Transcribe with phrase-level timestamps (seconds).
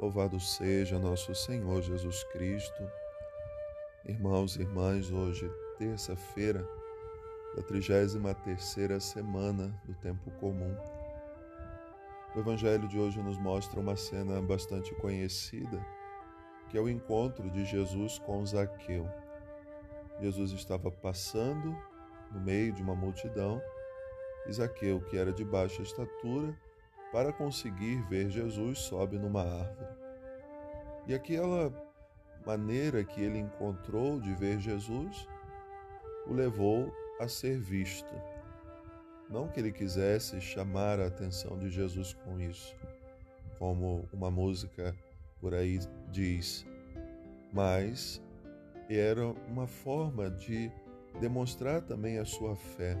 [0.00, 2.90] Louvado seja nosso Senhor Jesus Cristo.
[4.06, 5.46] Irmãos e irmãs, hoje,
[5.76, 6.66] terça-feira
[7.54, 10.74] da 33ª semana do tempo comum.
[12.34, 15.84] O evangelho de hoje nos mostra uma cena bastante conhecida,
[16.70, 19.06] que é o encontro de Jesus com Zaqueu.
[20.18, 21.76] Jesus estava passando
[22.32, 23.60] no meio de uma multidão
[24.46, 26.58] e Zaqueu, que era de baixa estatura,
[27.12, 29.90] para conseguir ver Jesus, sobe numa árvore.
[31.06, 31.72] E aquela
[32.46, 35.28] maneira que ele encontrou de ver Jesus
[36.26, 38.14] o levou a ser visto.
[39.28, 42.74] Não que ele quisesse chamar a atenção de Jesus com isso,
[43.58, 44.94] como uma música
[45.40, 45.78] por aí
[46.10, 46.66] diz,
[47.52, 48.22] mas
[48.88, 50.70] era uma forma de
[51.20, 52.96] demonstrar também a sua fé.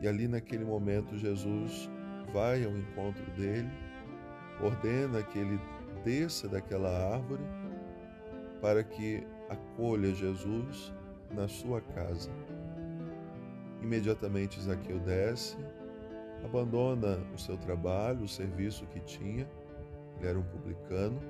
[0.00, 1.88] E ali naquele momento Jesus
[2.34, 3.70] vai ao encontro dele,
[4.60, 5.60] ordena que ele
[6.04, 7.44] desça daquela árvore
[8.60, 10.92] para que acolha Jesus
[11.30, 12.30] na sua casa.
[13.80, 15.56] Imediatamente Zaqueu desce,
[16.44, 19.48] abandona o seu trabalho, o serviço que tinha,
[20.18, 21.20] ele era um publicano,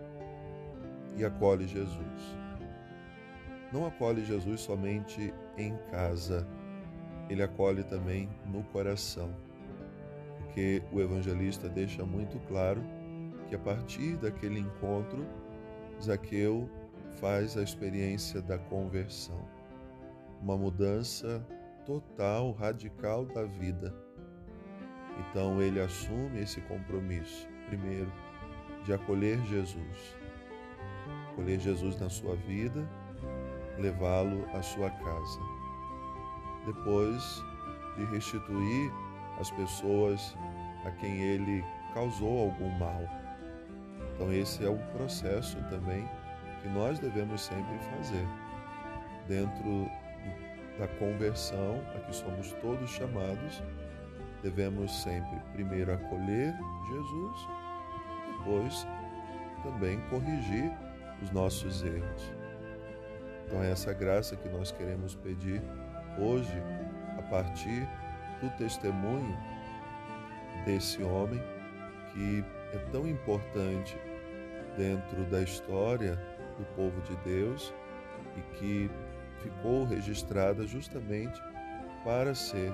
[1.17, 2.39] e acolhe Jesus.
[3.70, 6.47] Não acolhe Jesus somente em casa,
[7.29, 9.31] ele acolhe também no coração
[10.55, 12.81] porque o evangelista deixa muito claro
[13.49, 15.27] que a partir daquele encontro,
[16.01, 16.71] Zaqueu
[17.21, 19.49] faz a experiência da conversão,
[20.41, 21.45] uma mudança
[21.85, 23.93] total, radical da vida.
[25.19, 28.13] Então ele assume esse compromisso, primeiro,
[28.85, 30.17] de acolher Jesus,
[31.33, 32.89] acolher Jesus na sua vida,
[33.77, 35.41] levá-lo à sua casa.
[36.65, 37.43] Depois
[37.97, 38.93] de restituir
[39.39, 40.37] as pessoas
[40.85, 43.03] a quem ele causou algum mal.
[44.15, 46.09] Então, esse é um processo também
[46.63, 48.27] que nós devemos sempre fazer.
[49.27, 49.91] Dentro
[50.79, 53.63] da conversão a que somos todos chamados,
[54.42, 56.55] devemos sempre primeiro acolher
[56.89, 57.48] Jesus,
[58.39, 58.87] depois
[59.63, 60.70] também corrigir
[61.23, 62.33] os nossos erros.
[63.47, 65.63] Então, é essa graça que nós queremos pedir
[66.19, 66.63] hoje,
[67.19, 67.89] a partir
[68.45, 69.37] do testemunho
[70.67, 71.41] desse homem
[72.13, 73.97] que é tão importante
[74.77, 76.17] dentro da história
[76.59, 77.73] do povo de Deus
[78.37, 78.91] e que
[79.43, 81.41] ficou registrada justamente
[82.05, 82.73] para ser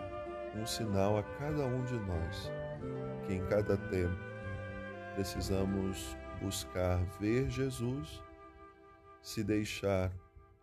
[0.56, 2.50] um sinal a cada um de nós,
[3.26, 4.18] que em cada tempo
[5.14, 8.20] precisamos buscar ver Jesus,
[9.22, 10.12] se deixar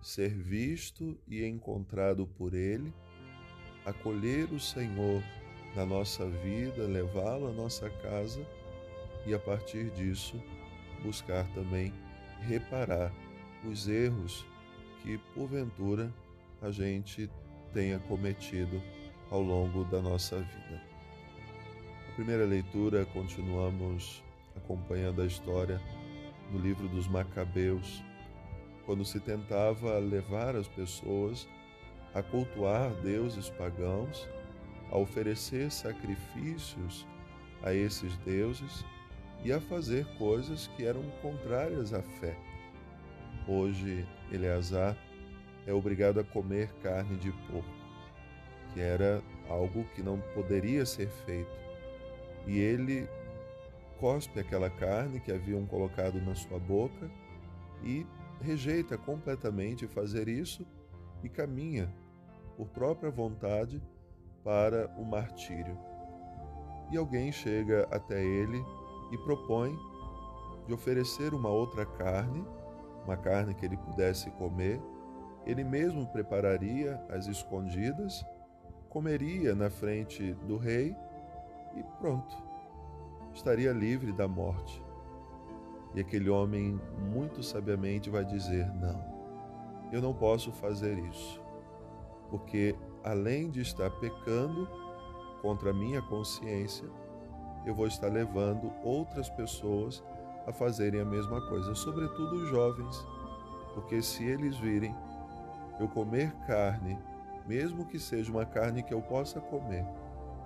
[0.01, 2.93] ser visto e encontrado por Ele
[3.87, 5.23] acolher o Senhor
[5.73, 8.45] na nossa vida, levá-lo à nossa casa
[9.25, 10.41] e a partir disso
[11.01, 11.93] buscar também
[12.41, 13.13] reparar
[13.63, 14.45] os erros
[15.01, 16.11] que porventura
[16.61, 17.29] a gente
[17.73, 18.81] tenha cometido
[19.31, 20.81] ao longo da nossa vida.
[22.09, 24.21] A primeira leitura continuamos
[24.55, 25.81] acompanhando a história
[26.51, 28.03] no livro dos Macabeus,
[28.85, 31.47] quando se tentava levar as pessoas
[32.13, 34.27] a cultuar deuses pagãos,
[34.91, 37.05] a oferecer sacrifícios
[37.63, 38.85] a esses deuses
[39.43, 42.35] e a fazer coisas que eram contrárias à fé.
[43.47, 44.97] Hoje, Eleazar
[45.65, 47.69] é obrigado a comer carne de porco,
[48.73, 51.51] que era algo que não poderia ser feito.
[52.45, 53.07] E ele
[53.99, 57.09] cospe aquela carne que haviam colocado na sua boca
[57.83, 58.05] e
[58.41, 60.65] rejeita completamente fazer isso
[61.23, 61.93] e caminha
[62.55, 63.81] por própria vontade
[64.43, 65.77] para o martírio.
[66.91, 68.63] E alguém chega até ele
[69.11, 69.77] e propõe
[70.65, 72.45] de oferecer uma outra carne,
[73.03, 74.81] uma carne que ele pudesse comer.
[75.45, 78.25] Ele mesmo prepararia as escondidas,
[78.89, 80.95] comeria na frente do rei
[81.75, 82.35] e pronto,
[83.33, 84.83] estaria livre da morte.
[85.93, 86.79] E aquele homem
[87.11, 89.16] muito sabiamente vai dizer: Não,
[89.91, 91.47] eu não posso fazer isso
[92.29, 94.67] porque além de estar pecando
[95.41, 96.87] contra a minha consciência,
[97.65, 100.03] eu vou estar levando outras pessoas
[100.45, 103.05] a fazerem a mesma coisa, sobretudo os jovens,
[103.73, 104.95] porque se eles virem
[105.79, 106.97] eu comer carne,
[107.45, 109.85] mesmo que seja uma carne que eu possa comer,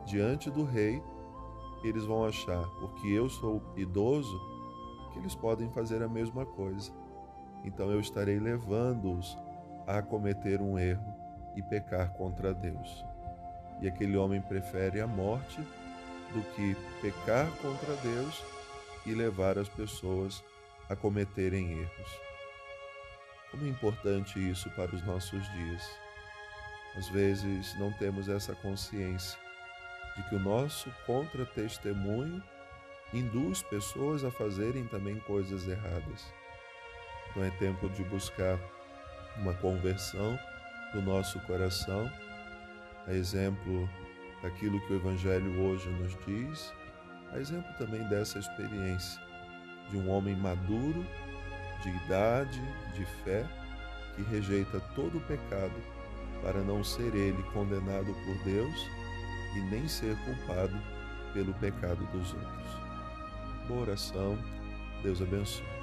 [0.05, 1.01] diante do rei,
[1.83, 4.39] eles vão achar, porque eu sou idoso,
[5.11, 6.91] que eles podem fazer a mesma coisa.
[7.63, 9.37] Então eu estarei levando-os
[9.87, 11.15] a cometer um erro
[11.55, 13.05] e pecar contra Deus.
[13.81, 15.59] E aquele homem prefere a morte
[16.33, 18.43] do que pecar contra Deus
[19.05, 20.43] e levar as pessoas
[20.89, 22.19] a cometerem erros.
[23.49, 25.89] Como é importante isso para os nossos dias.
[26.95, 29.37] Às vezes não temos essa consciência
[30.15, 32.41] de que o nosso contra-testemunho
[33.13, 36.40] induz pessoas a fazerem também coisas erradas.
[37.31, 38.59] Então é tempo de buscar
[39.37, 40.37] uma conversão
[40.93, 42.11] do nosso coração,
[43.07, 43.89] a exemplo
[44.43, 46.73] daquilo que o Evangelho hoje nos diz,
[47.31, 49.21] a exemplo também dessa experiência
[49.89, 51.05] de um homem maduro,
[51.81, 52.61] de idade,
[52.93, 53.45] de fé,
[54.15, 55.75] que rejeita todo o pecado
[56.41, 58.87] para não ser ele condenado por Deus
[59.55, 60.77] e nem ser culpado
[61.33, 63.67] pelo pecado dos outros.
[63.67, 64.37] Boa oração,
[65.01, 65.80] Deus abençoe.